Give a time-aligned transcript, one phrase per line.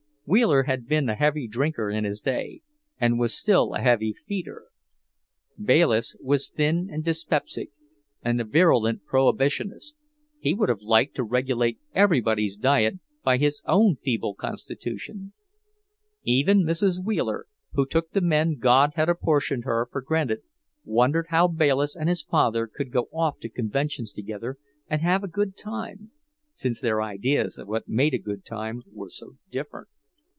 [0.27, 2.61] Wheeler had been a heavy drinker in his day,
[2.97, 4.67] and was still a heavy feeder.
[5.61, 7.69] Bayliss was thin and dyspeptic,
[8.21, 9.97] and a virulent Prohibitionist;
[10.39, 15.33] he would have liked to regulate everybody's diet by his own feeble constitution.
[16.23, 17.03] Even Mrs.
[17.03, 20.43] Wheeler, who took the men God had apportioned her for granted,
[20.85, 24.55] wondered how Bayliss and his father could go off to conventions together
[24.87, 26.09] and have a good time,
[26.53, 29.89] since their ideas of what made a good time were so different.